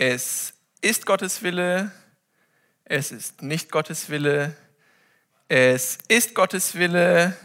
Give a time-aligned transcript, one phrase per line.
[0.00, 1.90] es ist Gottes Wille,
[2.86, 4.56] es ist nicht Gottes Wille,
[5.46, 7.36] es ist Gottes Wille,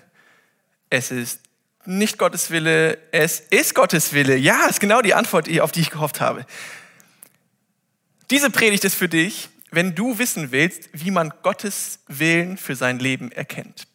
[0.90, 1.42] es ist
[1.84, 4.38] nicht Gottes Wille, es ist Gottes Wille.
[4.38, 6.46] Ja, ist genau die Antwort, auf die ich gehofft habe.
[8.30, 13.00] Diese Predigt ist für dich, wenn du wissen willst, wie man Gottes Willen für sein
[13.00, 13.86] Leben erkennt.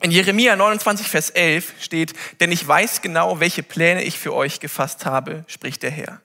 [0.00, 4.58] In Jeremia 29, Vers 11 steht, denn ich weiß genau, welche Pläne ich für euch
[4.58, 6.20] gefasst habe, spricht der Herr.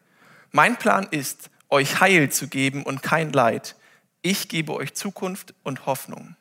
[0.52, 3.76] Mein Plan ist, euch Heil zu geben und kein Leid.
[4.22, 6.36] Ich gebe euch Zukunft und Hoffnung.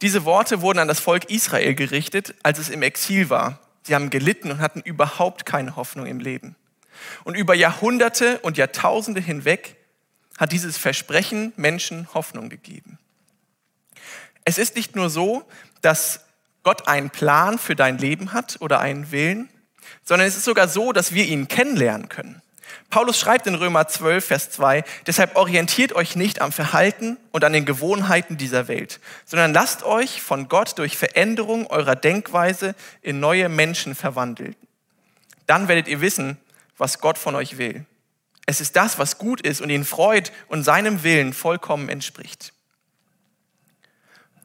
[0.00, 3.60] Diese Worte wurden an das Volk Israel gerichtet, als es im Exil war.
[3.84, 6.56] Sie haben gelitten und hatten überhaupt keine Hoffnung im Leben.
[7.22, 9.76] Und über Jahrhunderte und Jahrtausende hinweg
[10.38, 12.98] hat dieses Versprechen Menschen Hoffnung gegeben.
[14.44, 15.44] Es ist nicht nur so,
[15.82, 16.24] dass
[16.64, 19.48] Gott einen Plan für dein Leben hat oder einen Willen,
[20.02, 22.41] sondern es ist sogar so, dass wir ihn kennenlernen können.
[22.90, 27.52] Paulus schreibt in Römer 12, Vers 2, deshalb orientiert euch nicht am Verhalten und an
[27.52, 33.48] den Gewohnheiten dieser Welt, sondern lasst euch von Gott durch Veränderung eurer Denkweise in neue
[33.48, 34.56] Menschen verwandeln.
[35.46, 36.38] Dann werdet ihr wissen,
[36.78, 37.86] was Gott von euch will.
[38.46, 42.52] Es ist das, was gut ist und ihn freut und seinem Willen vollkommen entspricht.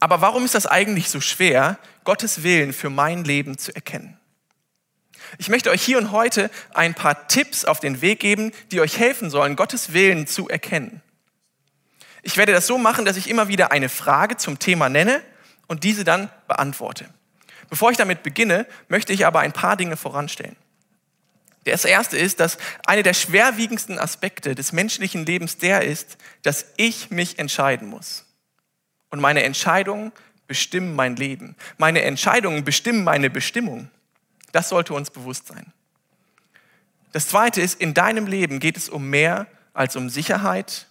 [0.00, 4.18] Aber warum ist das eigentlich so schwer, Gottes Willen für mein Leben zu erkennen?
[5.36, 8.98] Ich möchte euch hier und heute ein paar Tipps auf den Weg geben, die euch
[8.98, 11.02] helfen sollen, Gottes Willen zu erkennen.
[12.22, 15.22] Ich werde das so machen, dass ich immer wieder eine Frage zum Thema nenne
[15.66, 17.06] und diese dann beantworte.
[17.70, 20.56] Bevor ich damit beginne, möchte ich aber ein paar Dinge voranstellen.
[21.64, 22.56] Das erste ist, dass
[22.86, 28.24] eine der schwerwiegendsten Aspekte des menschlichen Lebens der ist, dass ich mich entscheiden muss.
[29.10, 30.12] Und meine Entscheidungen
[30.46, 31.56] bestimmen mein Leben.
[31.76, 33.90] Meine Entscheidungen bestimmen meine Bestimmung.
[34.52, 35.72] Das sollte uns bewusst sein.
[37.12, 40.86] Das Zweite ist, in deinem Leben geht es um mehr als um Sicherheit,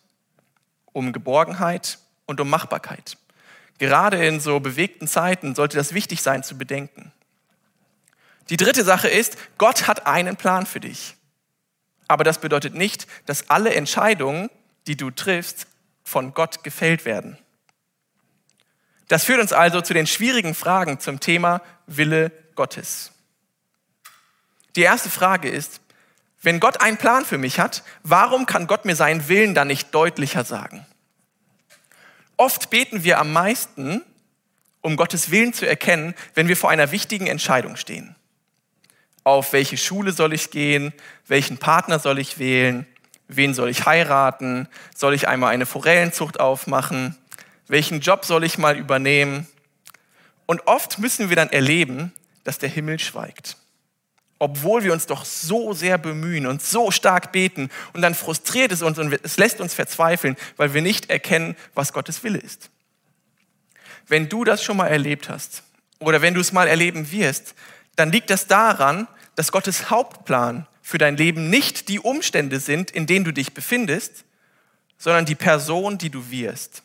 [0.94, 3.18] um Geborgenheit und um Machbarkeit.
[3.78, 7.12] Gerade in so bewegten Zeiten sollte das wichtig sein zu bedenken.
[8.50, 11.16] Die dritte Sache ist, Gott hat einen Plan für dich.
[12.08, 14.50] Aber das bedeutet nicht, dass alle Entscheidungen,
[14.88, 15.68] die du triffst,
[16.04, 17.38] von Gott gefällt werden.
[19.10, 23.12] Das führt uns also zu den schwierigen Fragen zum Thema Wille Gottes.
[24.78, 25.82] Die erste Frage ist,
[26.44, 29.94] wenn Gott einen Plan für mich hat, warum kann Gott mir seinen Willen dann nicht
[29.94, 30.86] deutlicher sagen?
[32.38, 34.04] Oft beten wir am meisten,
[34.82, 38.16] um Gottes Willen zu erkennen, wenn wir vor einer wichtigen Entscheidung stehen.
[39.24, 40.94] Auf welche Schule soll ich gehen?
[41.26, 42.86] Welchen Partner soll ich wählen?
[43.28, 44.70] Wen soll ich heiraten?
[44.96, 47.18] Soll ich einmal eine Forellenzucht aufmachen?
[47.68, 49.48] Welchen Job soll ich mal übernehmen?
[50.46, 52.14] Und oft müssen wir dann erleben,
[52.44, 53.58] dass der Himmel schweigt
[54.40, 58.82] obwohl wir uns doch so sehr bemühen und so stark beten und dann frustriert es
[58.82, 62.70] uns und es lässt uns verzweifeln, weil wir nicht erkennen, was Gottes Wille ist.
[64.08, 65.64] Wenn du das schon mal erlebt hast
[66.00, 67.56] oder wenn du es mal erleben wirst,
[67.96, 73.08] dann liegt das daran, dass Gottes Hauptplan für dein Leben nicht die Umstände sind, in
[73.08, 74.24] denen du dich befindest,
[74.98, 76.84] sondern die Person, die du wirst.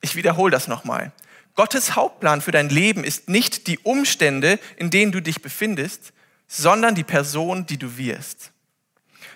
[0.00, 1.12] Ich wiederhole das nochmal.
[1.54, 6.12] Gottes Hauptplan für dein Leben ist nicht die Umstände, in denen du dich befindest,
[6.48, 8.52] sondern die Person, die du wirst.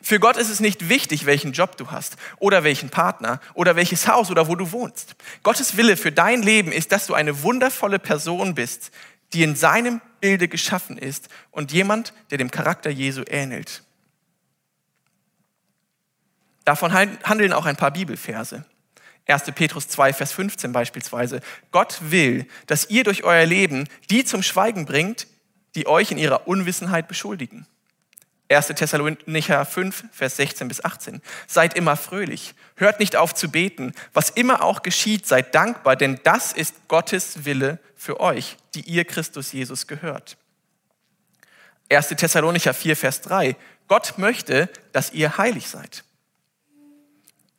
[0.02, 4.08] Für Gott ist es nicht wichtig, welchen Job du hast oder welchen Partner oder welches
[4.08, 5.14] Haus oder wo du wohnst.
[5.42, 8.92] Gottes Wille für dein Leben ist, dass du eine wundervolle Person bist,
[9.32, 13.82] die in seinem Bilde geschaffen ist und jemand, der dem Charakter Jesu ähnelt.
[16.64, 18.64] Davon handeln auch ein paar Bibelverse.
[19.26, 19.44] 1.
[19.54, 21.40] Petrus 2, Vers 15 beispielsweise.
[21.70, 25.26] Gott will, dass ihr durch euer Leben die zum Schweigen bringt,
[25.74, 27.66] die euch in ihrer Unwissenheit beschuldigen.
[28.50, 28.66] 1.
[28.68, 31.22] Thessalonicher 5, Vers 16 bis 18.
[31.46, 36.18] Seid immer fröhlich, hört nicht auf zu beten, was immer auch geschieht, seid dankbar, denn
[36.24, 40.36] das ist Gottes Wille für euch, die ihr Christus Jesus gehört.
[41.90, 42.08] 1.
[42.08, 43.56] Thessalonicher 4, Vers 3.
[43.86, 46.04] Gott möchte, dass ihr heilig seid.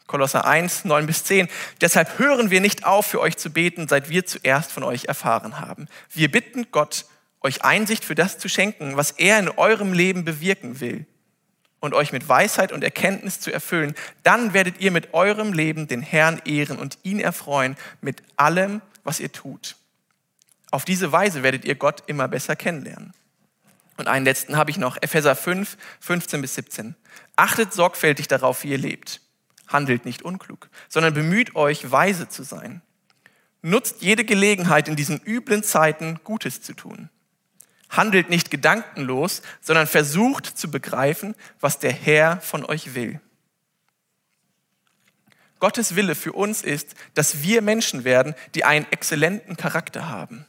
[0.08, 1.48] Kolosser 1, 9 bis 10.
[1.80, 5.62] Deshalb hören wir nicht auf, für euch zu beten, seit wir zuerst von euch erfahren
[5.62, 5.88] haben.
[6.10, 7.06] Wir bitten Gott,
[7.42, 11.06] euch Einsicht für das zu schenken, was er in eurem Leben bewirken will
[11.80, 16.02] und euch mit Weisheit und Erkenntnis zu erfüllen, dann werdet ihr mit eurem Leben den
[16.02, 19.76] Herrn ehren und ihn erfreuen mit allem, was ihr tut.
[20.70, 23.14] Auf diese Weise werdet ihr Gott immer besser kennenlernen.
[23.98, 26.96] Und einen letzten habe ich noch, Epheser 5, 15 bis 17.
[27.36, 29.20] Achtet sorgfältig darauf, wie ihr lebt.
[29.68, 32.82] Handelt nicht unklug, sondern bemüht euch, weise zu sein.
[33.62, 37.10] Nutzt jede Gelegenheit in diesen üblen Zeiten, Gutes zu tun
[37.92, 43.20] handelt nicht gedankenlos, sondern versucht zu begreifen, was der Herr von euch will.
[45.60, 50.48] Gottes Wille für uns ist, dass wir Menschen werden, die einen exzellenten Charakter haben.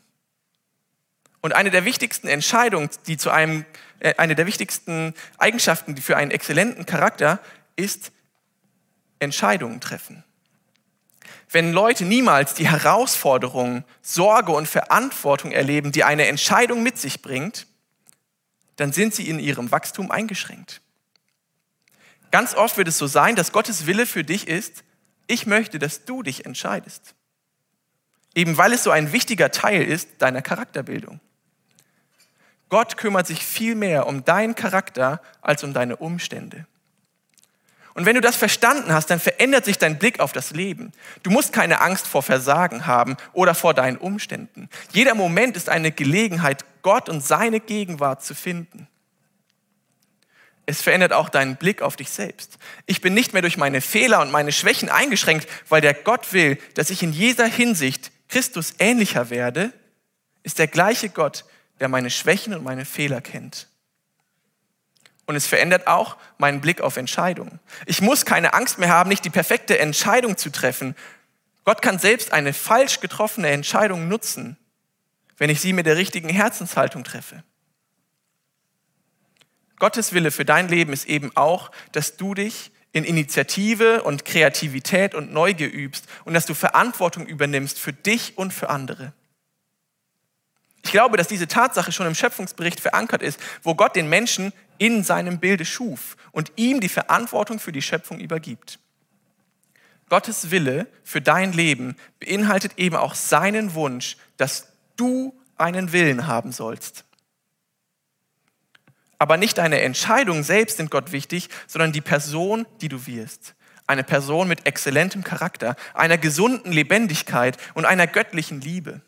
[1.43, 3.67] Und eine der wichtigsten Entscheidungen, die zu einem,
[3.99, 7.41] äh, eine der wichtigsten Eigenschaften für einen exzellenten Charakter
[7.77, 8.13] ist
[9.19, 10.25] Entscheidungen treffen.
[11.51, 17.67] Wenn Leute niemals die Herausforderungen, Sorge und Verantwortung erleben, die eine Entscheidung mit sich bringt,
[18.77, 20.81] dann sind sie in ihrem Wachstum eingeschränkt.
[22.31, 24.85] Ganz oft wird es so sein, dass Gottes Wille für dich ist,
[25.27, 27.15] ich möchte, dass du dich entscheidest.
[28.35, 31.21] Eben weil es so ein wichtiger Teil ist deiner Charakterbildung.
[32.71, 36.67] Gott kümmert sich viel mehr um deinen Charakter als um deine Umstände.
[37.95, 40.93] Und wenn du das verstanden hast, dann verändert sich dein Blick auf das Leben.
[41.23, 44.69] Du musst keine Angst vor Versagen haben oder vor deinen Umständen.
[44.93, 48.89] Jeder Moment ist eine Gelegenheit, Gott und seine Gegenwart zu finden.
[50.65, 52.59] Es verändert auch deinen Blick auf dich selbst.
[52.87, 56.57] Ich bin nicht mehr durch meine Fehler und meine Schwächen eingeschränkt, weil der Gott will,
[56.75, 59.73] dass ich in jeder Hinsicht Christus ähnlicher werde,
[60.45, 61.45] ist der gleiche Gott,
[61.81, 63.69] der meine Schwächen und meine Fehler kennt.
[65.27, 67.61] Und es verändert auch meinen Blick auf Entscheidungen.
[67.87, 70.97] Ich muss keine Angst mehr haben, nicht die perfekte Entscheidung zu treffen.
[71.65, 74.57] Gott kann selbst eine falsch getroffene Entscheidung nutzen,
[75.39, 77.45] wenn ich sie mit der richtigen Herzenshaltung treffe.
[79.79, 85.15] Gottes Wille für dein Leben ist eben auch, dass du dich in Initiative und Kreativität
[85.15, 89.13] und Neugier übst und dass du Verantwortung übernimmst für dich und für andere.
[90.83, 95.05] Ich glaube, dass diese Tatsache schon im Schöpfungsbericht verankert ist, wo Gott den Menschen in
[95.05, 98.79] seinem Bilde schuf und ihm die Verantwortung für die Schöpfung übergibt.
[100.09, 106.53] Gottes Wille für dein Leben beinhaltet eben auch seinen Wunsch, dass du einen Willen haben
[106.53, 107.05] sollst.
[109.19, 113.55] Aber nicht deine Entscheidungen selbst sind Gott wichtig, sondern die Person, die du wirst.
[113.87, 119.01] Eine Person mit exzellentem Charakter, einer gesunden Lebendigkeit und einer göttlichen Liebe.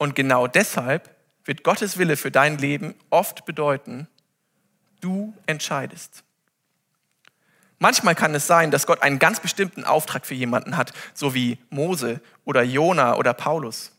[0.00, 1.14] Und genau deshalb
[1.44, 4.08] wird Gottes Wille für dein Leben oft bedeuten,
[5.02, 6.24] du entscheidest.
[7.78, 11.58] Manchmal kann es sein, dass Gott einen ganz bestimmten Auftrag für jemanden hat, so wie
[11.68, 13.92] Mose oder Jona oder Paulus.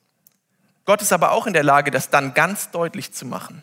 [0.86, 3.62] Gott ist aber auch in der Lage, das dann ganz deutlich zu machen.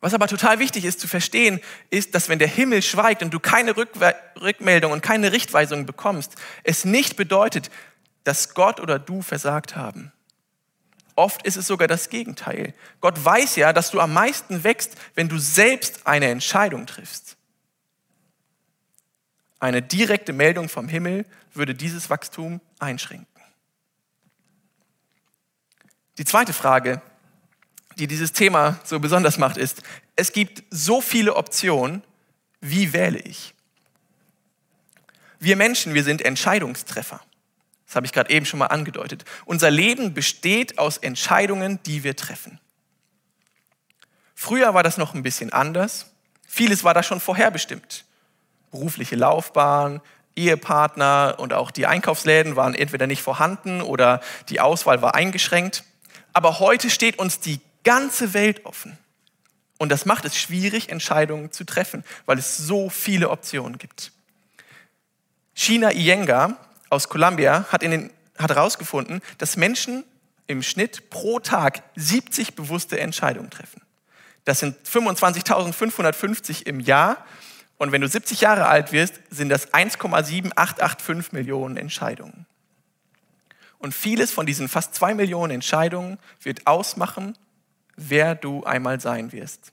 [0.00, 1.60] Was aber total wichtig ist zu verstehen,
[1.90, 6.86] ist, dass wenn der Himmel schweigt und du keine Rückmeldung und keine Richtweisung bekommst, es
[6.86, 7.70] nicht bedeutet,
[8.22, 10.10] dass Gott oder du versagt haben.
[11.16, 12.74] Oft ist es sogar das Gegenteil.
[13.00, 17.36] Gott weiß ja, dass du am meisten wächst, wenn du selbst eine Entscheidung triffst.
[19.60, 21.24] Eine direkte Meldung vom Himmel
[21.54, 23.28] würde dieses Wachstum einschränken.
[26.18, 27.00] Die zweite Frage,
[27.96, 29.82] die dieses Thema so besonders macht, ist,
[30.16, 32.02] es gibt so viele Optionen,
[32.60, 33.54] wie wähle ich?
[35.38, 37.20] Wir Menschen, wir sind Entscheidungstreffer.
[37.86, 39.24] Das habe ich gerade eben schon mal angedeutet.
[39.44, 42.58] Unser Leben besteht aus Entscheidungen, die wir treffen.
[44.34, 46.10] Früher war das noch ein bisschen anders.
[46.46, 48.04] Vieles war da schon vorherbestimmt.
[48.70, 50.00] Berufliche Laufbahn,
[50.36, 55.84] Ehepartner und auch die Einkaufsläden waren entweder nicht vorhanden oder die Auswahl war eingeschränkt.
[56.32, 58.98] Aber heute steht uns die ganze Welt offen.
[59.78, 64.12] Und das macht es schwierig, Entscheidungen zu treffen, weil es so viele Optionen gibt.
[65.54, 66.56] China Iyengar,
[66.94, 70.04] aus Columbia hat, hat herausgefunden, dass Menschen
[70.46, 73.82] im Schnitt pro Tag 70 bewusste Entscheidungen treffen.
[74.44, 77.24] Das sind 25.550 im Jahr.
[77.76, 82.46] Und wenn du 70 Jahre alt wirst, sind das 1,7885 Millionen Entscheidungen.
[83.78, 87.36] Und vieles von diesen fast zwei Millionen Entscheidungen wird ausmachen,
[87.96, 89.72] wer du einmal sein wirst.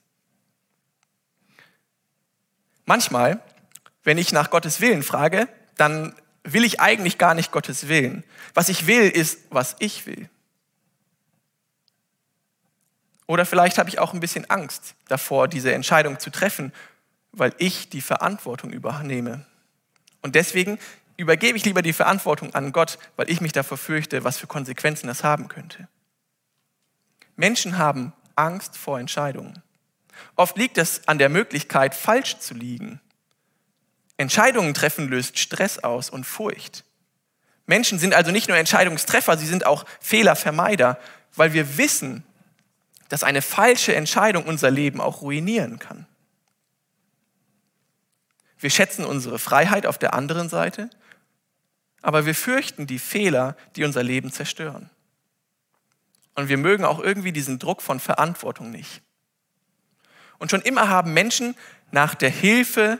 [2.85, 3.39] Manchmal,
[4.03, 5.47] wenn ich nach Gottes Willen frage,
[5.77, 6.15] dann
[6.53, 8.23] will ich eigentlich gar nicht Gottes Willen.
[8.53, 10.29] Was ich will, ist, was ich will.
[13.27, 16.73] Oder vielleicht habe ich auch ein bisschen Angst davor, diese Entscheidung zu treffen,
[17.31, 19.45] weil ich die Verantwortung übernehme.
[20.21, 20.79] Und deswegen
[21.15, 25.07] übergebe ich lieber die Verantwortung an Gott, weil ich mich davor fürchte, was für Konsequenzen
[25.07, 25.87] das haben könnte.
[27.35, 29.61] Menschen haben Angst vor Entscheidungen.
[30.35, 32.99] Oft liegt es an der Möglichkeit, falsch zu liegen
[34.21, 36.85] Entscheidungen treffen löst Stress aus und Furcht.
[37.65, 40.99] Menschen sind also nicht nur Entscheidungstreffer, sie sind auch Fehlervermeider,
[41.35, 42.23] weil wir wissen,
[43.09, 46.05] dass eine falsche Entscheidung unser Leben auch ruinieren kann.
[48.57, 50.89] Wir schätzen unsere Freiheit auf der anderen Seite,
[52.01, 54.89] aber wir fürchten die Fehler, die unser Leben zerstören.
[56.35, 59.01] Und wir mögen auch irgendwie diesen Druck von Verantwortung nicht.
[60.37, 61.55] Und schon immer haben Menschen
[61.91, 62.99] nach der Hilfe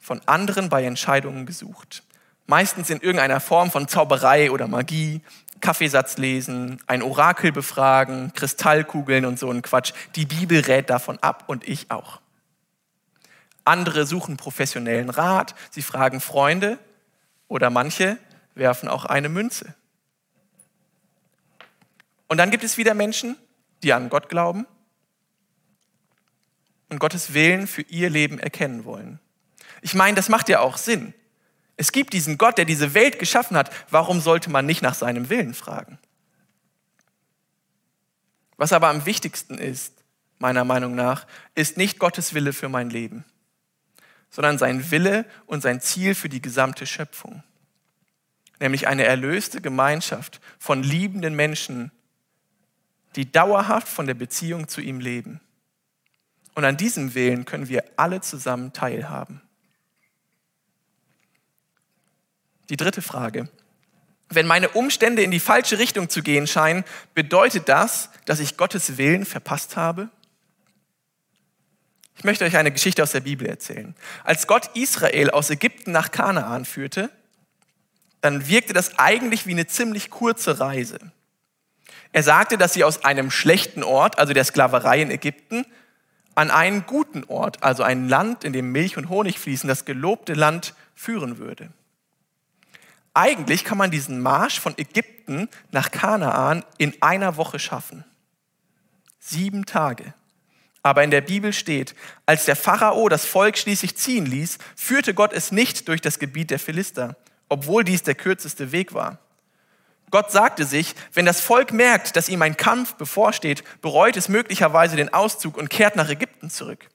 [0.00, 2.02] von anderen bei Entscheidungen gesucht.
[2.46, 5.20] Meistens in irgendeiner Form von Zauberei oder Magie,
[5.60, 9.92] Kaffeesatz lesen, ein Orakel befragen, Kristallkugeln und so ein Quatsch.
[10.16, 12.20] Die Bibel rät davon ab und ich auch.
[13.64, 16.78] Andere suchen professionellen Rat, sie fragen Freunde
[17.46, 18.16] oder manche
[18.54, 19.74] werfen auch eine Münze.
[22.26, 23.36] Und dann gibt es wieder Menschen,
[23.82, 24.66] die an Gott glauben
[26.88, 29.20] und Gottes Willen für ihr Leben erkennen wollen.
[29.82, 31.14] Ich meine, das macht ja auch Sinn.
[31.76, 33.70] Es gibt diesen Gott, der diese Welt geschaffen hat.
[33.90, 35.98] Warum sollte man nicht nach seinem Willen fragen?
[38.56, 39.94] Was aber am wichtigsten ist,
[40.38, 43.24] meiner Meinung nach, ist nicht Gottes Wille für mein Leben,
[44.28, 47.42] sondern sein Wille und sein Ziel für die gesamte Schöpfung.
[48.58, 51.90] Nämlich eine erlöste Gemeinschaft von liebenden Menschen,
[53.16, 55.40] die dauerhaft von der Beziehung zu ihm leben.
[56.54, 59.40] Und an diesem Willen können wir alle zusammen teilhaben.
[62.70, 63.48] Die dritte Frage.
[64.28, 66.84] Wenn meine Umstände in die falsche Richtung zu gehen scheinen,
[67.14, 70.08] bedeutet das, dass ich Gottes Willen verpasst habe?
[72.16, 73.96] Ich möchte euch eine Geschichte aus der Bibel erzählen.
[74.24, 77.10] Als Gott Israel aus Ägypten nach Kanaan führte,
[78.20, 80.98] dann wirkte das eigentlich wie eine ziemlich kurze Reise.
[82.12, 85.64] Er sagte, dass sie aus einem schlechten Ort, also der Sklaverei in Ägypten,
[86.36, 90.34] an einen guten Ort, also ein Land, in dem Milch und Honig fließen, das gelobte
[90.34, 91.70] Land führen würde.
[93.14, 98.04] Eigentlich kann man diesen Marsch von Ägypten nach Kanaan in einer Woche schaffen.
[99.18, 100.14] Sieben Tage.
[100.82, 105.32] Aber in der Bibel steht, als der Pharao das Volk schließlich ziehen ließ, führte Gott
[105.32, 107.16] es nicht durch das Gebiet der Philister,
[107.48, 109.18] obwohl dies der kürzeste Weg war.
[110.10, 114.96] Gott sagte sich, wenn das Volk merkt, dass ihm ein Kampf bevorsteht, bereut es möglicherweise
[114.96, 116.88] den Auszug und kehrt nach Ägypten zurück.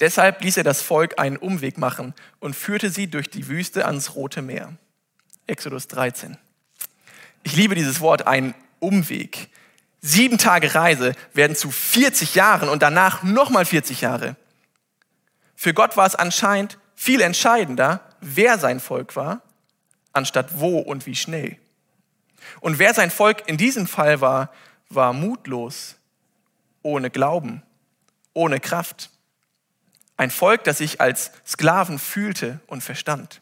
[0.00, 4.14] Deshalb ließ er das Volk einen Umweg machen und führte sie durch die Wüste ans
[4.14, 4.72] Rote Meer.
[5.46, 6.38] Exodus 13.
[7.42, 9.48] Ich liebe dieses Wort, ein Umweg.
[10.00, 14.36] Sieben Tage Reise werden zu 40 Jahren und danach nochmal 40 Jahre.
[15.54, 19.42] Für Gott war es anscheinend viel entscheidender, wer sein Volk war,
[20.12, 21.58] anstatt wo und wie schnell.
[22.60, 24.52] Und wer sein Volk in diesem Fall war,
[24.88, 25.96] war mutlos,
[26.82, 27.62] ohne Glauben,
[28.32, 29.10] ohne Kraft.
[30.20, 33.40] Ein Volk, das sich als Sklaven fühlte und verstand.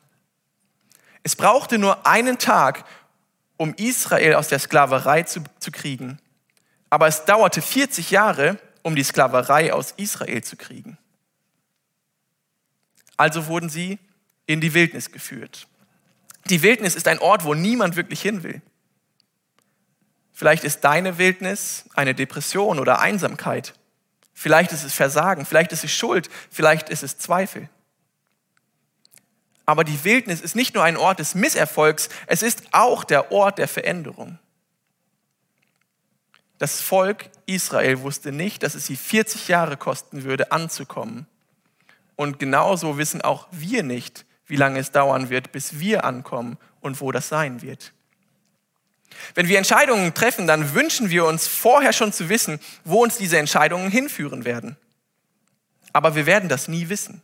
[1.25, 2.85] Es brauchte nur einen Tag,
[3.57, 6.21] um Israel aus der Sklaverei zu, zu kriegen.
[6.89, 10.99] Aber es dauerte 40 Jahre, um die Sklaverei aus Israel zu kriegen.
[13.17, 13.99] Also wurden sie
[14.47, 15.67] in die Wildnis geführt.
[16.45, 18.63] Die Wildnis ist ein Ort, wo niemand wirklich hin will.
[20.33, 23.75] Vielleicht ist deine Wildnis eine Depression oder Einsamkeit.
[24.41, 27.69] Vielleicht ist es Versagen, vielleicht ist es Schuld, vielleicht ist es Zweifel.
[29.67, 33.59] Aber die Wildnis ist nicht nur ein Ort des Misserfolgs, es ist auch der Ort
[33.59, 34.39] der Veränderung.
[36.59, 41.27] Das Volk Israel wusste nicht, dass es sie 40 Jahre kosten würde, anzukommen.
[42.15, 47.01] Und genauso wissen auch wir nicht, wie lange es dauern wird, bis wir ankommen und
[47.01, 47.93] wo das sein wird.
[49.35, 53.39] Wenn wir Entscheidungen treffen, dann wünschen wir uns vorher schon zu wissen, wo uns diese
[53.39, 54.77] Entscheidungen hinführen werden.
[55.93, 57.23] Aber wir werden das nie wissen.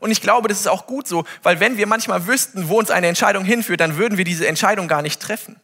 [0.00, 2.90] Und ich glaube, das ist auch gut so, weil wenn wir manchmal wüssten, wo uns
[2.90, 5.60] eine Entscheidung hinführt, dann würden wir diese Entscheidung gar nicht treffen.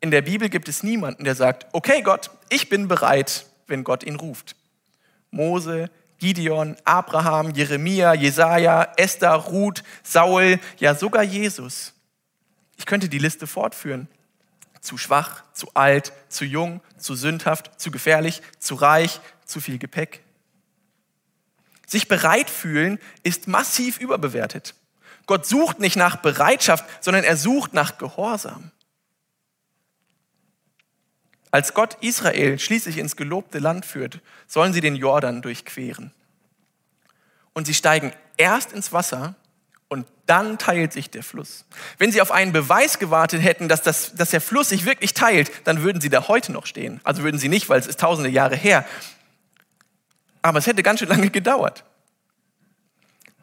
[0.00, 4.02] In der Bibel gibt es niemanden, der sagt, okay Gott, ich bin bereit, wenn Gott
[4.02, 4.56] ihn ruft.
[5.30, 11.94] Mose, Gideon, Abraham, Jeremia, Jesaja, Esther, Ruth, Saul, ja sogar Jesus.
[12.76, 14.08] Ich könnte die Liste fortführen.
[14.80, 20.22] Zu schwach, zu alt, zu jung, zu sündhaft, zu gefährlich, zu reich, zu viel Gepäck.
[21.86, 24.74] Sich bereit fühlen ist massiv überbewertet.
[25.26, 28.72] Gott sucht nicht nach Bereitschaft, sondern er sucht nach Gehorsam.
[31.50, 36.12] Als Gott Israel schließlich ins gelobte Land führt, sollen sie den Jordan durchqueren.
[37.52, 39.34] Und sie steigen erst ins Wasser,
[39.92, 41.66] und dann teilt sich der Fluss.
[41.98, 45.52] Wenn sie auf einen Beweis gewartet hätten, dass, das, dass der Fluss sich wirklich teilt,
[45.64, 47.02] dann würden sie da heute noch stehen.
[47.04, 48.86] Also würden sie nicht, weil es ist tausende Jahre her.
[50.40, 51.84] Aber es hätte ganz schön lange gedauert.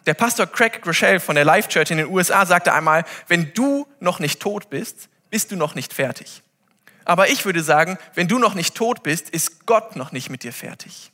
[0.07, 3.85] Der Pastor Craig Groeschel von der Life Church in den USA sagte einmal, wenn du
[3.99, 6.41] noch nicht tot bist, bist du noch nicht fertig.
[7.05, 10.41] Aber ich würde sagen, wenn du noch nicht tot bist, ist Gott noch nicht mit
[10.41, 11.11] dir fertig.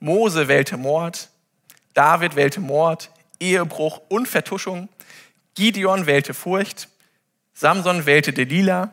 [0.00, 1.28] Mose wählte Mord,
[1.92, 3.10] David wählte Mord,
[3.44, 4.88] Ehebruch und Vertuschung.
[5.54, 6.88] Gideon wählte Furcht.
[7.52, 8.92] Samson wählte Delila.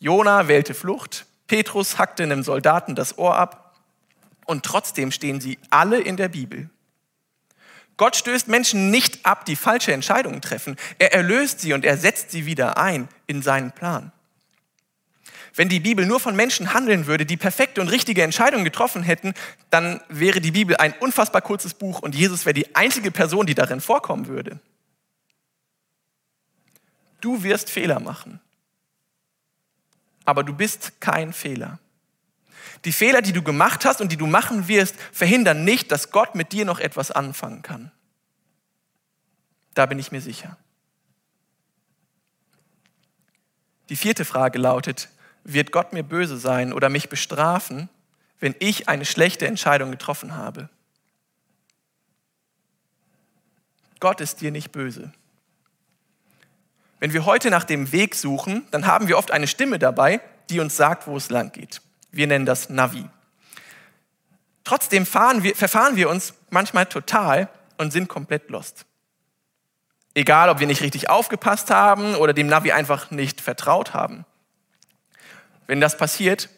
[0.00, 1.26] Jona wählte Flucht.
[1.46, 3.80] Petrus hackte einem Soldaten das Ohr ab.
[4.44, 6.68] Und trotzdem stehen sie alle in der Bibel.
[7.96, 10.76] Gott stößt Menschen nicht ab, die falsche Entscheidungen treffen.
[10.98, 14.10] Er erlöst sie und er setzt sie wieder ein in seinen Plan.
[15.54, 19.34] Wenn die Bibel nur von Menschen handeln würde, die perfekte und richtige Entscheidungen getroffen hätten,
[19.70, 23.54] dann wäre die Bibel ein unfassbar kurzes Buch und Jesus wäre die einzige Person, die
[23.54, 24.60] darin vorkommen würde.
[27.20, 28.40] Du wirst Fehler machen,
[30.24, 31.78] aber du bist kein Fehler.
[32.84, 36.34] Die Fehler, die du gemacht hast und die du machen wirst, verhindern nicht, dass Gott
[36.34, 37.90] mit dir noch etwas anfangen kann.
[39.74, 40.56] Da bin ich mir sicher.
[43.90, 45.08] Die vierte Frage lautet,
[45.44, 47.88] wird Gott mir böse sein oder mich bestrafen,
[48.38, 50.68] wenn ich eine schlechte Entscheidung getroffen habe?
[54.00, 55.12] Gott ist dir nicht böse.
[56.98, 60.60] Wenn wir heute nach dem Weg suchen, dann haben wir oft eine Stimme dabei, die
[60.60, 61.80] uns sagt, wo es lang geht.
[62.10, 63.08] Wir nennen das Navi.
[64.64, 68.84] Trotzdem wir, verfahren wir uns manchmal total und sind komplett lost.
[70.14, 74.24] Egal, ob wir nicht richtig aufgepasst haben oder dem Navi einfach nicht vertraut haben.
[75.70, 76.48] Wenn das passiert,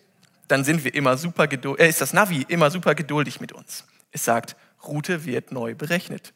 [0.49, 3.85] dann sind wir immer super geduldig, äh, ist das Navi immer super geduldig mit uns.
[4.11, 4.57] Es sagt,
[4.89, 6.33] Route wird neu berechnet.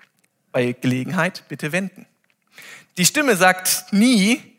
[0.52, 2.04] Bei Gelegenheit bitte wenden.
[2.98, 4.58] Die Stimme sagt nie,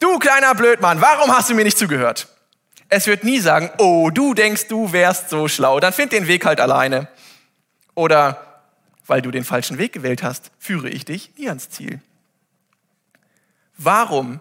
[0.00, 2.28] du kleiner Blödmann, warum hast du mir nicht zugehört?
[2.88, 6.46] Es wird nie sagen, oh, du denkst, du wärst so schlau, dann find den Weg
[6.46, 7.06] halt alleine.
[7.94, 8.62] Oder,
[9.06, 12.00] weil du den falschen Weg gewählt hast, führe ich dich nie ans Ziel.
[13.76, 14.40] Warum,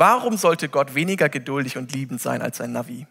[0.00, 3.06] warum sollte Gott weniger geduldig und liebend sein als sein Navi?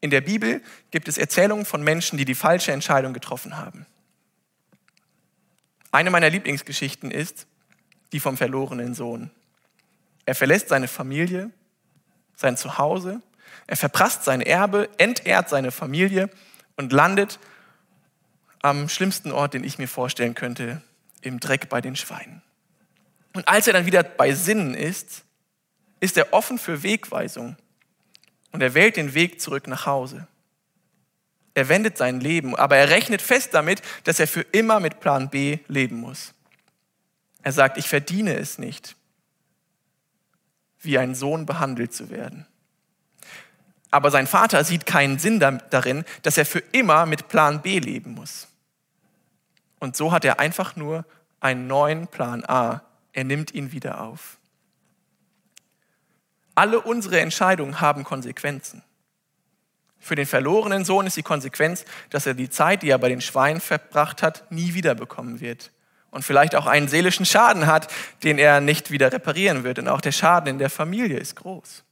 [0.00, 3.86] In der Bibel gibt es Erzählungen von Menschen, die die falsche Entscheidung getroffen haben.
[5.90, 7.46] Eine meiner Lieblingsgeschichten ist
[8.12, 9.30] die vom verlorenen Sohn.
[10.24, 11.50] Er verlässt seine Familie,
[12.36, 13.22] sein Zuhause,
[13.66, 16.30] er verprasst sein Erbe, entehrt seine Familie
[16.76, 17.38] und landet
[18.60, 20.82] am schlimmsten Ort, den ich mir vorstellen könnte,
[21.22, 22.42] im Dreck bei den Schweinen.
[23.38, 25.22] Und als er dann wieder bei Sinnen ist,
[26.00, 27.56] ist er offen für Wegweisung
[28.50, 30.26] und er wählt den Weg zurück nach Hause.
[31.54, 35.30] Er wendet sein Leben, aber er rechnet fest damit, dass er für immer mit Plan
[35.30, 36.34] B leben muss.
[37.44, 38.96] Er sagt, ich verdiene es nicht,
[40.80, 42.44] wie ein Sohn behandelt zu werden.
[43.92, 48.14] Aber sein Vater sieht keinen Sinn darin, dass er für immer mit Plan B leben
[48.14, 48.48] muss.
[49.78, 51.04] Und so hat er einfach nur
[51.38, 52.82] einen neuen Plan A.
[53.18, 54.38] Er nimmt ihn wieder auf.
[56.54, 58.84] Alle unsere Entscheidungen haben Konsequenzen.
[59.98, 63.20] Für den verlorenen Sohn ist die Konsequenz, dass er die Zeit, die er bei den
[63.20, 65.72] Schweinen verbracht hat, nie wiederbekommen wird
[66.12, 69.80] und vielleicht auch einen seelischen Schaden hat, den er nicht wieder reparieren wird.
[69.80, 71.82] Und auch der Schaden in der Familie ist groß.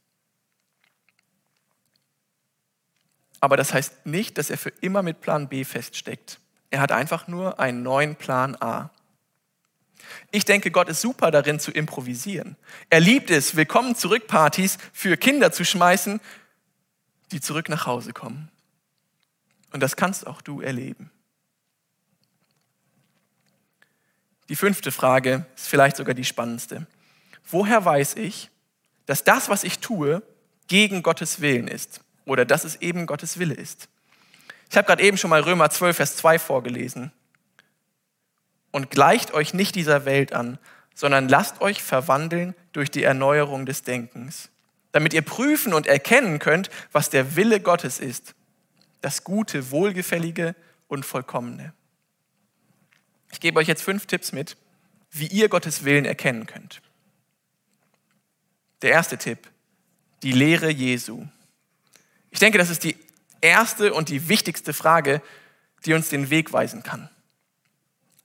[3.41, 6.39] Aber das heißt nicht, dass er für immer mit Plan B feststeckt.
[6.69, 8.91] Er hat einfach nur einen neuen Plan A.
[10.31, 12.55] Ich denke, Gott ist super darin zu improvisieren.
[12.89, 16.19] Er liebt es, Willkommen zurück Partys für Kinder zu schmeißen,
[17.31, 18.49] die zurück nach Hause kommen.
[19.71, 21.11] Und das kannst auch du erleben.
[24.49, 26.87] Die fünfte Frage ist vielleicht sogar die spannendste.
[27.49, 28.49] Woher weiß ich,
[29.05, 30.21] dass das, was ich tue,
[30.67, 33.89] gegen Gottes Willen ist oder dass es eben Gottes Wille ist?
[34.69, 37.11] Ich habe gerade eben schon mal Römer 12, Vers 2 vorgelesen.
[38.77, 40.59] Und gleicht euch nicht dieser Welt an,
[40.93, 44.49] sondern lasst euch verwandeln durch die Erneuerung des Denkens,
[44.91, 48.35] damit ihr prüfen und erkennen könnt, was der Wille Gottes ist,
[49.01, 50.53] das Gute, Wohlgefällige
[50.87, 51.73] und Vollkommene.
[53.31, 54.57] Ich gebe euch jetzt fünf Tipps mit,
[55.09, 56.83] wie ihr Gottes Willen erkennen könnt.
[58.83, 59.49] Der erste Tipp,
[60.21, 61.25] die Lehre Jesu.
[62.29, 62.95] Ich denke, das ist die
[63.41, 65.23] erste und die wichtigste Frage,
[65.83, 67.09] die uns den Weg weisen kann.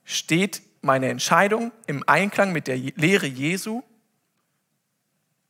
[0.03, 3.83] Steht meine Entscheidung im Einklang mit der Lehre Jesu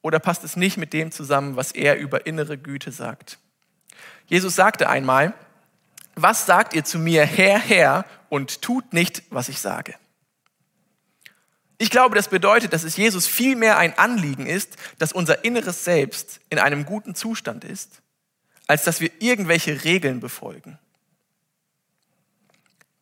[0.02, 3.39] oder passt es nicht mit dem zusammen, was er über innere Güte sagt?
[4.28, 5.34] Jesus sagte einmal,
[6.16, 9.96] was sagt ihr zu mir, Herr, Herr, und tut nicht, was ich sage?
[11.80, 16.39] Ich glaube, das bedeutet, dass es Jesus vielmehr ein Anliegen ist, dass unser inneres Selbst
[16.50, 18.02] in einem guten Zustand ist,
[18.68, 20.78] als dass wir irgendwelche Regeln befolgen.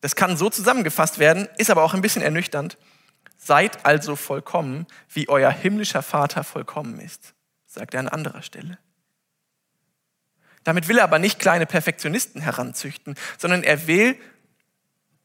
[0.02, 2.78] Das kann so zusammengefasst werden, ist aber auch ein bisschen ernüchternd.
[3.38, 7.34] Seid also vollkommen, wie euer himmlischer Vater vollkommen ist,
[7.66, 8.78] sagt er an anderer Stelle.
[10.64, 14.16] Damit will er aber nicht kleine Perfektionisten heranzüchten, sondern er will,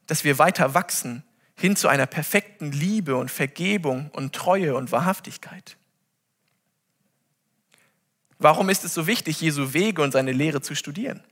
[0.07, 1.23] dass wir weiter wachsen
[1.55, 5.77] hin zu einer perfekten Liebe und Vergebung und Treue und Wahrhaftigkeit.
[8.39, 11.23] Warum ist es so wichtig, Jesu Wege und seine Lehre zu studieren?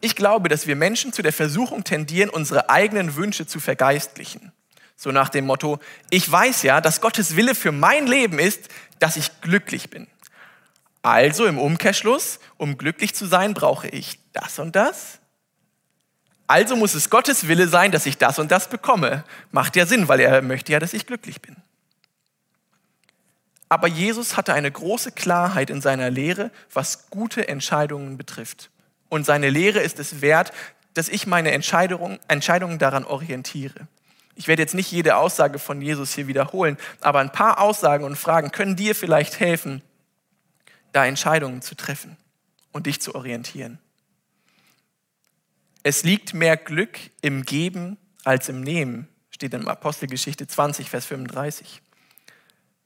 [0.00, 4.52] Ich glaube, dass wir Menschen zu der Versuchung tendieren, unsere eigenen Wünsche zu vergeistlichen.
[4.96, 5.78] So nach dem Motto,
[6.10, 10.06] ich weiß ja, dass Gottes Wille für mein Leben ist, dass ich glücklich bin.
[11.02, 15.18] Also im Umkehrschluss, um glücklich zu sein, brauche ich das und das.
[16.48, 19.24] Also muss es Gottes Wille sein, dass ich das und das bekomme.
[19.52, 21.56] Macht ja Sinn, weil er möchte ja, dass ich glücklich bin.
[23.68, 28.70] Aber Jesus hatte eine große Klarheit in seiner Lehre, was gute Entscheidungen betrifft.
[29.08, 30.52] Und seine Lehre ist es wert,
[30.94, 33.86] dass ich meine Entscheidungen, Entscheidungen daran orientiere.
[34.34, 38.16] Ich werde jetzt nicht jede Aussage von Jesus hier wiederholen, aber ein paar Aussagen und
[38.16, 39.82] Fragen können dir vielleicht helfen,
[40.92, 42.16] da Entscheidungen zu treffen
[42.72, 43.78] und dich zu orientieren.
[45.82, 51.82] Es liegt mehr Glück im Geben als im Nehmen, steht in Apostelgeschichte 20, Vers 35.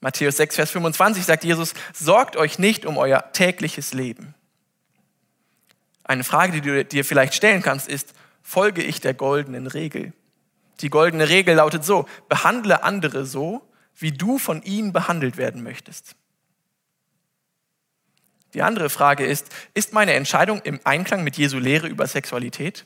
[0.01, 4.35] Matthäus 6, Vers 25 sagt Jesus, sorgt euch nicht um euer tägliches Leben.
[6.12, 10.12] Eine Frage, die du dir vielleicht stellen kannst, ist, folge ich der goldenen Regel?
[10.81, 16.14] Die goldene Regel lautet so, behandle andere so, wie du von ihnen behandelt werden möchtest.
[18.53, 22.85] Die andere Frage ist, ist meine Entscheidung im Einklang mit Jesu Lehre über Sexualität?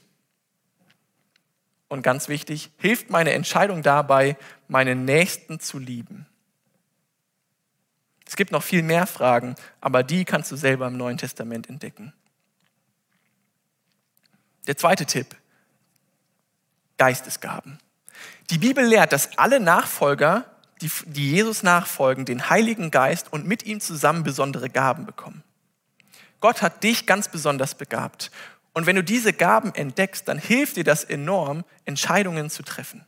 [1.88, 4.36] Und ganz wichtig, hilft meine Entscheidung dabei,
[4.68, 6.26] meinen Nächsten zu lieben?
[8.24, 12.12] Es gibt noch viel mehr Fragen, aber die kannst du selber im Neuen Testament entdecken.
[14.66, 15.36] Der zweite Tipp,
[16.98, 17.78] Geistesgaben.
[18.50, 20.44] Die Bibel lehrt, dass alle Nachfolger,
[20.80, 25.42] die, die Jesus nachfolgen, den Heiligen Geist und mit ihm zusammen besondere Gaben bekommen.
[26.40, 28.30] Gott hat dich ganz besonders begabt.
[28.72, 33.06] Und wenn du diese Gaben entdeckst, dann hilft dir das enorm, Entscheidungen zu treffen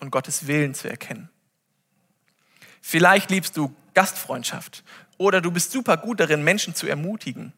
[0.00, 1.28] und Gottes Willen zu erkennen.
[2.80, 4.82] Vielleicht liebst du Gastfreundschaft
[5.18, 7.52] oder du bist super gut darin, Menschen zu ermutigen.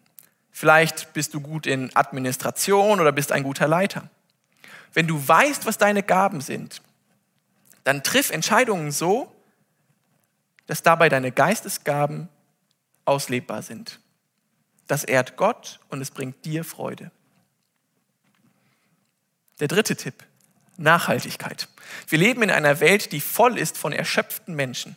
[0.50, 4.08] Vielleicht bist du gut in Administration oder bist ein guter Leiter.
[4.92, 6.82] Wenn du weißt, was deine Gaben sind,
[7.84, 9.34] dann triff Entscheidungen so,
[10.66, 12.28] dass dabei deine Geistesgaben
[13.04, 14.00] auslebbar sind.
[14.86, 17.10] Das ehrt Gott und es bringt dir Freude.
[19.60, 20.24] Der dritte Tipp,
[20.76, 21.68] Nachhaltigkeit.
[22.08, 24.96] Wir leben in einer Welt, die voll ist von erschöpften Menschen.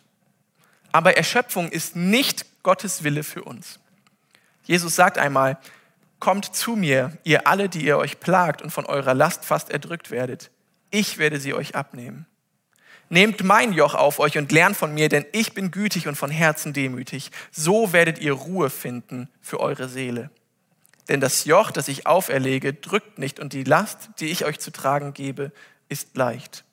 [0.92, 3.80] Aber Erschöpfung ist nicht Gottes Wille für uns.
[4.64, 5.58] Jesus sagt einmal,
[6.20, 10.10] kommt zu mir, ihr alle, die ihr euch plagt und von eurer Last fast erdrückt
[10.10, 10.52] werdet.
[10.90, 12.28] Ich werde sie euch abnehmen.
[13.10, 16.32] Nehmt mein Joch auf euch und lernt von mir, denn ich bin gütig und von
[16.32, 17.30] Herzen demütig.
[17.52, 20.32] So werdet ihr Ruhe finden für eure Seele.
[21.10, 24.72] Denn das Joch, das ich auferlege, drückt nicht und die Last, die ich euch zu
[24.72, 25.52] tragen gebe,
[25.90, 26.64] ist leicht.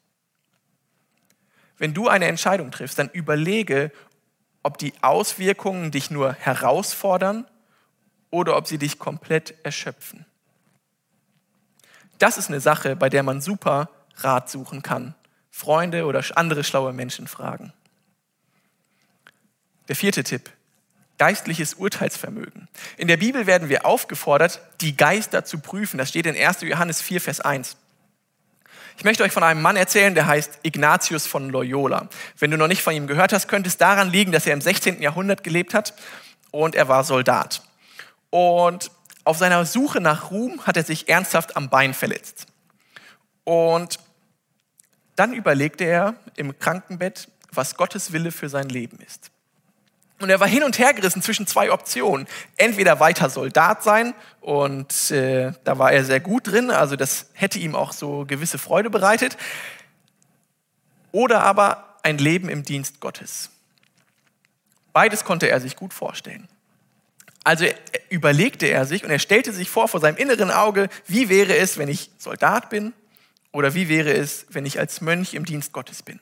[1.77, 3.91] Wenn du eine Entscheidung triffst, dann überlege,
[4.63, 7.47] ob die Auswirkungen dich nur herausfordern
[8.31, 10.25] oder ob sie dich komplett erschöpfen.
[12.19, 15.15] Das ist eine Sache, bei der man super Rat suchen kann.
[15.51, 17.73] Freunde oder andere schlaue Menschen fragen.
[19.89, 20.51] Der vierte Tipp.
[21.19, 22.69] Geistliches Urteilsvermögen.
[22.97, 25.99] In der Bibel werden wir aufgefordert, die Geister zu prüfen.
[25.99, 26.63] Das steht in 1.
[26.63, 27.77] Johannes 4, Vers 1.
[28.97, 32.09] Ich möchte euch von einem Mann erzählen, der heißt Ignatius von Loyola.
[32.39, 34.61] Wenn du noch nicht von ihm gehört hast, könnte es daran liegen, dass er im
[34.61, 35.01] 16.
[35.01, 35.95] Jahrhundert gelebt hat
[36.51, 37.63] und er war Soldat.
[38.31, 38.91] Und
[39.25, 42.47] auf seiner Suche nach Ruhm hat er sich ernsthaft am Bein verletzt.
[43.45, 43.99] Und
[45.17, 49.31] dann überlegte er im Krankenbett, was Gottes Wille für sein Leben ist.
[50.21, 52.27] Und er war hin und her gerissen zwischen zwei Optionen.
[52.57, 57.59] Entweder weiter Soldat sein und äh, da war er sehr gut drin, also das hätte
[57.59, 59.37] ihm auch so gewisse Freude bereitet.
[61.13, 63.51] Oder aber ein Leben im Dienst Gottes.
[64.93, 66.49] Beides konnte er sich gut vorstellen.
[67.43, 67.65] Also
[68.11, 71.79] überlegte er sich und er stellte sich vor vor seinem inneren Auge, wie wäre es,
[71.79, 72.93] wenn ich Soldat bin
[73.53, 76.21] oder wie wäre es, wenn ich als Mönch im Dienst Gottes bin.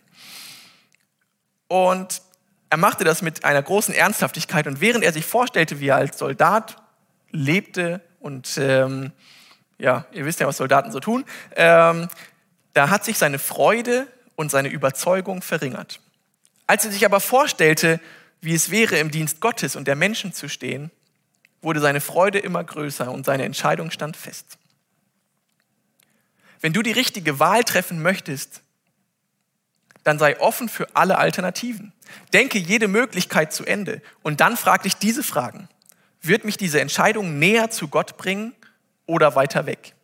[1.67, 2.23] Und
[2.71, 6.19] er machte das mit einer großen Ernsthaftigkeit und während er sich vorstellte, wie er als
[6.19, 6.77] Soldat
[7.31, 9.13] lebte und ähm,
[9.79, 11.25] ja, ihr wisst ja, was Soldaten so tun,
[11.57, 12.09] ähm,
[12.75, 16.01] da hat sich seine Freude und seine Überzeugung verringert.
[16.67, 18.01] Als er sich aber vorstellte,
[18.41, 20.91] wie es wäre, im Dienst Gottes und der Menschen zu stehen,
[21.61, 24.59] wurde seine Freude immer größer und seine Entscheidung stand fest.
[26.61, 28.63] Wenn du die richtige Wahl treffen möchtest,
[30.05, 31.93] dann sei offen für alle Alternativen.
[32.33, 35.69] Denke jede Möglichkeit zu Ende und dann frag dich diese Fragen.
[36.21, 38.55] Wird mich diese Entscheidung näher zu Gott bringen
[39.07, 39.95] oder weiter weg?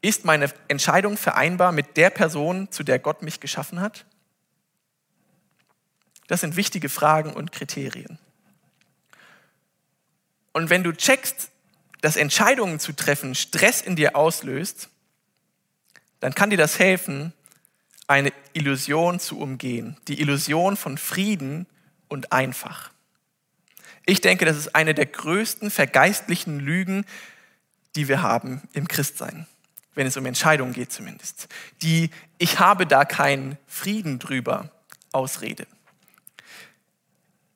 [0.00, 4.04] Ist meine Entscheidung vereinbar mit der Person, zu der Gott mich geschaffen hat?
[6.28, 8.18] Das sind wichtige Fragen und Kriterien.
[10.56, 11.50] Und wenn du checkst,
[12.00, 14.88] dass Entscheidungen zu treffen Stress in dir auslöst,
[16.20, 17.34] dann kann dir das helfen,
[18.06, 19.98] eine Illusion zu umgehen.
[20.08, 21.66] Die Illusion von Frieden
[22.08, 22.90] und einfach.
[24.06, 27.04] Ich denke, das ist eine der größten vergeistlichen Lügen,
[27.94, 29.46] die wir haben im Christsein,
[29.94, 31.48] wenn es um Entscheidungen geht zumindest.
[31.82, 34.70] Die Ich habe da keinen Frieden drüber
[35.12, 35.66] Ausrede.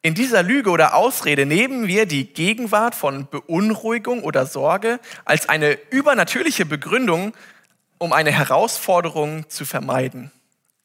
[0.03, 5.79] In dieser Lüge oder Ausrede nehmen wir die Gegenwart von Beunruhigung oder Sorge als eine
[5.91, 7.35] übernatürliche Begründung,
[7.99, 10.33] um eine Herausforderung zu vermeiden,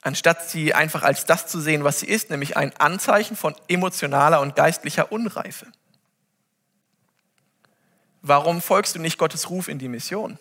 [0.02, 4.42] anstatt sie einfach als das zu sehen, was sie ist, nämlich ein Anzeichen von emotionaler
[4.42, 5.68] und geistlicher Unreife.
[8.22, 10.40] Warum folgst du nicht Gottes Ruf in die Mission?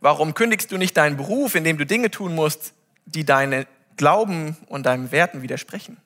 [0.00, 2.74] Warum kündigst du nicht deinen Beruf, in dem du Dinge tun musst,
[3.06, 3.66] die deine
[3.96, 5.96] Glauben und deinen Werten widersprechen?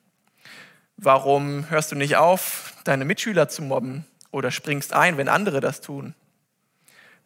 [0.97, 5.81] Warum hörst du nicht auf, deine Mitschüler zu mobben oder springst ein, wenn andere das
[5.81, 6.15] tun?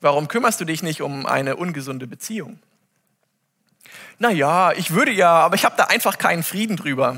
[0.01, 2.59] Warum kümmerst du dich nicht um eine ungesunde Beziehung?
[4.17, 7.17] Naja, ich würde ja, aber ich habe da einfach keinen Frieden drüber.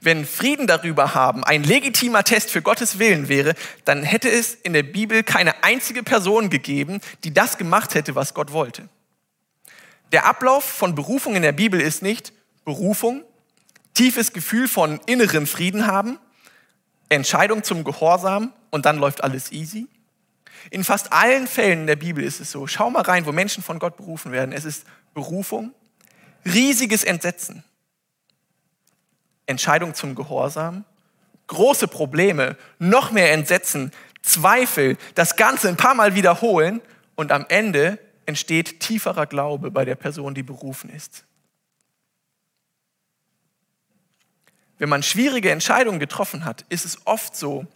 [0.00, 4.72] Wenn Frieden darüber haben ein legitimer Test für Gottes Willen wäre, dann hätte es in
[4.72, 8.88] der Bibel keine einzige Person gegeben, die das gemacht hätte, was Gott wollte.
[10.12, 12.32] Der Ablauf von Berufung in der Bibel ist nicht
[12.64, 13.24] Berufung,
[13.98, 16.20] tiefes Gefühl von inneren Frieden haben,
[17.08, 19.88] Entscheidung zum Gehorsam und dann läuft alles easy.
[20.70, 22.68] In fast allen Fällen der Bibel ist es so.
[22.68, 24.52] Schau mal rein, wo Menschen von Gott berufen werden.
[24.52, 25.74] Es ist Berufung,
[26.44, 27.64] riesiges Entsetzen,
[29.46, 30.84] Entscheidung zum Gehorsam,
[31.48, 33.90] große Probleme, noch mehr Entsetzen,
[34.22, 36.82] Zweifel, das Ganze ein paar Mal wiederholen
[37.16, 41.24] und am Ende entsteht tieferer Glaube bei der Person, die berufen ist.
[44.78, 47.66] Wenn man schwierige Entscheidungen getroffen hat, ist es oft so,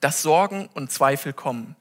[0.00, 1.76] dass Sorgen und Zweifel kommen.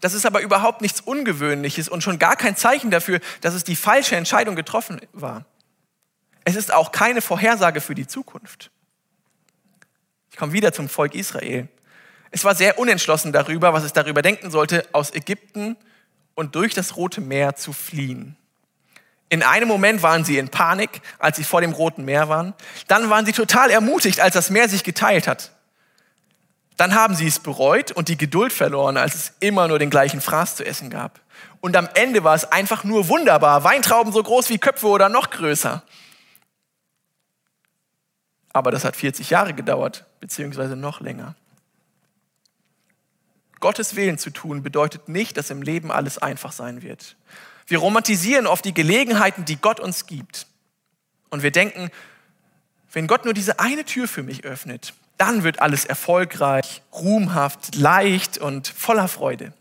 [0.00, 3.76] Das ist aber überhaupt nichts Ungewöhnliches und schon gar kein Zeichen dafür, dass es die
[3.76, 5.44] falsche Entscheidung getroffen war.
[6.44, 8.70] Es ist auch keine Vorhersage für die Zukunft.
[10.30, 11.68] Ich komme wieder zum Volk Israel.
[12.30, 15.76] Es war sehr unentschlossen darüber, was es darüber denken sollte, aus Ägypten
[16.34, 18.36] und durch das Rote Meer zu fliehen.
[19.30, 22.54] In einem Moment waren sie in Panik, als sie vor dem Roten Meer waren.
[22.86, 25.52] Dann waren sie total ermutigt, als das Meer sich geteilt hat.
[26.78, 30.20] Dann haben sie es bereut und die Geduld verloren, als es immer nur den gleichen
[30.20, 31.20] Fraß zu essen gab.
[31.60, 33.64] Und am Ende war es einfach nur wunderbar.
[33.64, 35.82] Weintrauben so groß wie Köpfe oder noch größer.
[38.52, 41.34] Aber das hat 40 Jahre gedauert, beziehungsweise noch länger.
[43.60, 47.16] Gottes Willen zu tun bedeutet nicht, dass im Leben alles einfach sein wird.
[47.68, 50.46] Wir romantisieren oft die Gelegenheiten, die Gott uns gibt.
[51.28, 51.90] Und wir denken,
[52.92, 58.38] wenn Gott nur diese eine Tür für mich öffnet, dann wird alles erfolgreich, ruhmhaft, leicht
[58.38, 59.52] und voller Freude.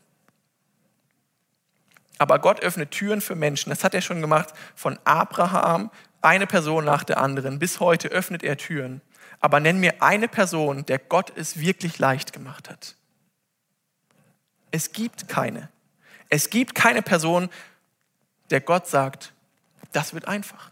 [2.17, 3.71] Aber Gott öffnet Türen für Menschen.
[3.71, 5.91] Das hat er schon gemacht von Abraham,
[6.21, 7.59] eine Person nach der anderen.
[7.59, 9.01] Bis heute öffnet er Türen.
[9.41, 12.95] Aber nenn mir eine Person, der Gott es wirklich leicht gemacht hat.
[14.71, 15.69] Es gibt keine.
[16.29, 17.49] Es gibt keine Person,
[18.49, 19.33] der Gott sagt,
[19.91, 20.71] das wird einfach.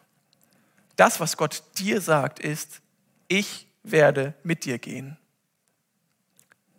[0.95, 2.81] Das, was Gott dir sagt, ist,
[3.27, 5.17] ich werde mit dir gehen.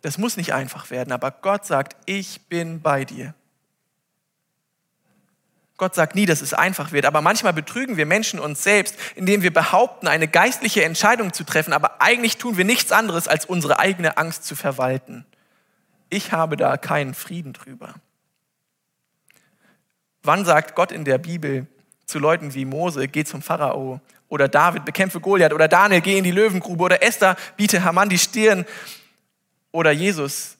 [0.01, 3.33] Das muss nicht einfach werden, aber Gott sagt, ich bin bei dir.
[5.77, 9.43] Gott sagt nie, dass es einfach wird, aber manchmal betrügen wir Menschen uns selbst, indem
[9.43, 13.77] wir behaupten, eine geistliche Entscheidung zu treffen, aber eigentlich tun wir nichts anderes, als unsere
[13.77, 15.25] eigene Angst zu verwalten.
[16.09, 17.93] Ich habe da keinen Frieden drüber.
[20.27, 21.67] Wann sagt Gott in der Bibel
[22.05, 26.25] zu Leuten wie Mose, geh zum Pharao oder David, bekämpfe Goliath oder Daniel, geh in
[26.25, 28.65] die Löwengrube oder Esther, biete Haman die Stirn
[29.71, 30.57] oder Jesus,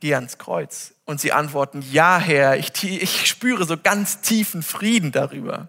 [0.00, 0.92] geh ans Kreuz.
[1.06, 5.68] Und sie antworten, ja Herr, ich, ich spüre so ganz tiefen Frieden darüber.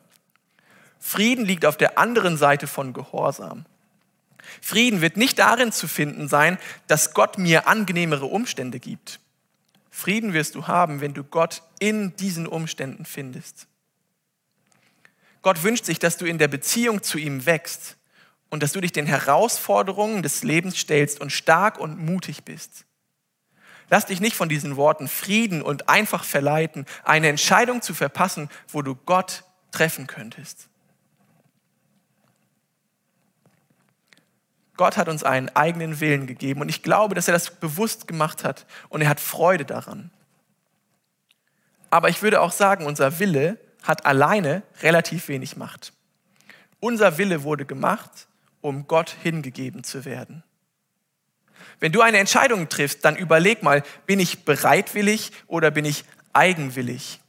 [1.00, 3.63] Frieden liegt auf der anderen Seite von Gehorsam.
[4.60, 9.20] Frieden wird nicht darin zu finden sein, dass Gott mir angenehmere Umstände gibt.
[9.91, 13.67] Frieden wirst du haben, wenn du Gott in diesen Umständen findest.
[15.41, 17.97] Gott wünscht sich, dass du in der Beziehung zu ihm wächst
[18.49, 22.86] und dass du dich den Herausforderungen des Lebens stellst und stark und mutig bist.
[23.89, 28.82] Lass dich nicht von diesen Worten Frieden und einfach verleiten, eine Entscheidung zu verpassen, wo
[28.82, 30.69] du Gott treffen könntest.
[34.82, 38.44] Gott hat uns einen eigenen Willen gegeben und ich glaube, dass er das bewusst gemacht
[38.44, 40.10] hat und er hat Freude daran.
[41.91, 45.94] Aber ich würde auch sagen, unser Wille hat alleine relativ wenig Macht.
[46.80, 48.28] Unser Wille wurde gemacht,
[48.62, 50.41] um Gott hingegeben zu werden.
[51.80, 57.20] Wenn du eine Entscheidung triffst, dann überleg mal, bin ich bereitwillig oder bin ich eigenwillig?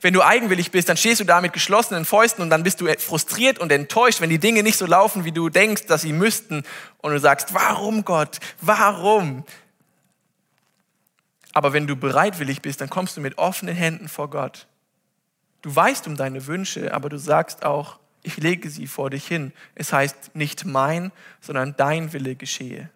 [0.00, 2.86] Wenn du eigenwillig bist, dann stehst du da mit geschlossenen Fäusten und dann bist du
[2.98, 6.62] frustriert und enttäuscht, wenn die Dinge nicht so laufen, wie du denkst, dass sie müssten.
[6.98, 8.38] Und du sagst, warum Gott?
[8.60, 9.44] Warum?
[11.52, 14.66] Aber wenn du bereitwillig bist, dann kommst du mit offenen Händen vor Gott.
[15.60, 19.52] Du weißt um deine Wünsche, aber du sagst auch, ich lege sie vor dich hin.
[19.74, 22.88] Es heißt nicht mein, sondern dein Wille geschehe.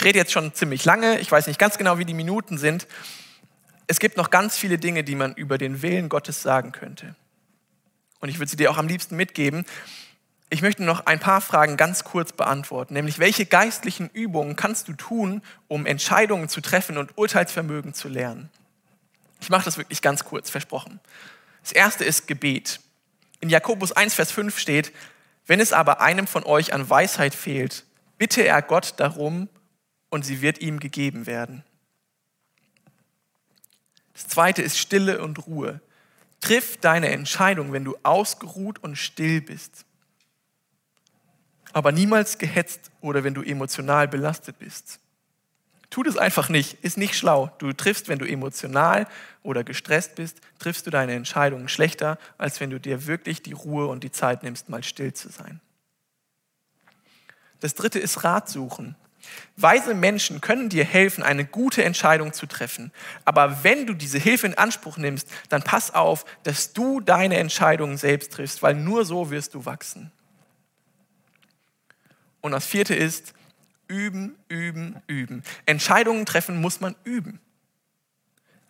[0.00, 2.86] Ich rede jetzt schon ziemlich lange, ich weiß nicht ganz genau, wie die Minuten sind.
[3.86, 7.14] Es gibt noch ganz viele Dinge, die man über den Willen Gottes sagen könnte.
[8.20, 9.66] Und ich würde sie dir auch am liebsten mitgeben.
[10.48, 14.94] Ich möchte noch ein paar Fragen ganz kurz beantworten, nämlich welche geistlichen Übungen kannst du
[14.94, 18.48] tun, um Entscheidungen zu treffen und Urteilsvermögen zu lernen?
[19.42, 20.98] Ich mache das wirklich ganz kurz, versprochen.
[21.62, 22.80] Das erste ist Gebet.
[23.40, 24.92] In Jakobus 1, Vers 5 steht,
[25.46, 27.84] wenn es aber einem von euch an Weisheit fehlt,
[28.16, 29.50] bitte er Gott darum
[30.10, 31.64] und sie wird ihm gegeben werden.
[34.12, 35.80] Das zweite ist Stille und Ruhe.
[36.40, 39.84] Triff deine Entscheidung, wenn du ausgeruht und still bist.
[41.72, 44.98] Aber niemals gehetzt oder wenn du emotional belastet bist.
[45.90, 47.50] Tu das einfach nicht, ist nicht schlau.
[47.58, 49.08] Du triffst, wenn du emotional
[49.42, 53.86] oder gestresst bist, triffst du deine Entscheidungen schlechter, als wenn du dir wirklich die Ruhe
[53.86, 55.60] und die Zeit nimmst, mal still zu sein.
[57.58, 58.96] Das dritte ist Rat suchen.
[59.56, 62.92] Weise Menschen können dir helfen, eine gute Entscheidung zu treffen.
[63.24, 67.96] Aber wenn du diese Hilfe in Anspruch nimmst, dann pass auf, dass du deine Entscheidungen
[67.96, 70.10] selbst triffst, weil nur so wirst du wachsen.
[72.40, 73.34] Und das vierte ist,
[73.88, 75.42] üben, üben, üben.
[75.66, 77.40] Entscheidungen treffen muss man üben.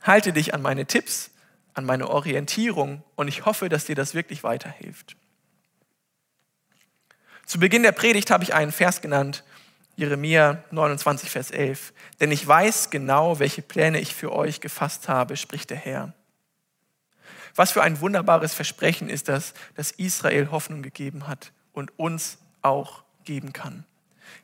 [0.02, 1.30] Halte dich an meine Tipps,
[1.74, 5.16] an meine Orientierung und ich hoffe, dass dir das wirklich weiterhilft.
[7.46, 9.44] Zu Beginn der Predigt habe ich einen Vers genannt,
[10.00, 11.92] Jeremia 29, Vers 11.
[12.20, 16.14] Denn ich weiß genau, welche Pläne ich für euch gefasst habe, spricht der Herr.
[17.54, 23.02] Was für ein wunderbares Versprechen ist das, dass Israel Hoffnung gegeben hat und uns auch
[23.24, 23.84] geben kann.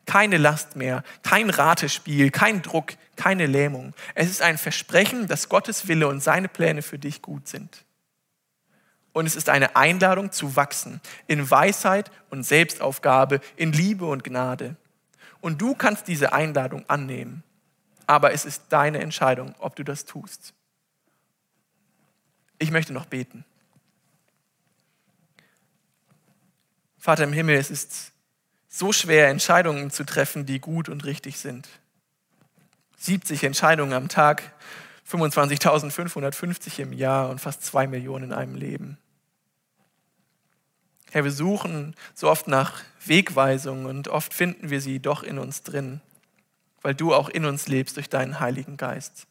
[0.04, 3.94] Keine Last mehr, kein Ratespiel, kein Druck, keine Lähmung.
[4.14, 7.86] Es ist ein Versprechen, dass Gottes Wille und seine Pläne für dich gut sind.
[9.14, 14.76] Und es ist eine Einladung zu wachsen in Weisheit und Selbstaufgabe, in Liebe und Gnade.
[15.40, 17.42] Und du kannst diese Einladung annehmen.
[18.06, 20.54] Aber es ist deine Entscheidung, ob du das tust.
[22.58, 23.44] Ich möchte noch beten.
[26.98, 28.12] Vater im Himmel, es ist
[28.68, 31.68] so schwer, Entscheidungen zu treffen, die gut und richtig sind.
[32.98, 34.54] 70 Entscheidungen am Tag,
[35.08, 38.98] 25.550 im Jahr und fast zwei Millionen in einem Leben.
[41.12, 45.62] Herr, wir suchen so oft nach Wegweisungen und oft finden wir sie doch in uns
[45.62, 46.00] drin,
[46.82, 49.26] weil du auch in uns lebst durch deinen Heiligen Geist.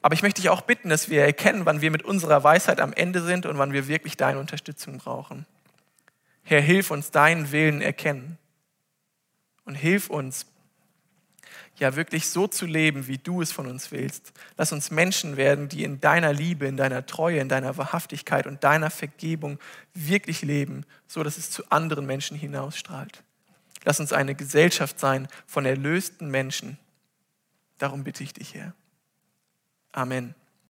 [0.00, 2.92] Aber ich möchte dich auch bitten, dass wir erkennen, wann wir mit unserer Weisheit am
[2.92, 5.44] Ende sind und wann wir wirklich deine Unterstützung brauchen.
[6.44, 8.38] Herr, hilf uns deinen Willen erkennen
[9.64, 10.46] und hilf uns,
[11.80, 14.32] ja wirklich so zu leben, wie du es von uns willst.
[14.56, 18.64] Lass uns Menschen werden, die in deiner Liebe, in deiner Treue, in deiner Wahrhaftigkeit und
[18.64, 19.58] deiner Vergebung
[19.94, 23.22] wirklich leben, so dass es zu anderen Menschen hinausstrahlt.
[23.84, 26.78] Lass uns eine Gesellschaft sein von erlösten Menschen.
[27.78, 28.74] Darum bitte ich dich, Herr.
[29.92, 30.34] Amen.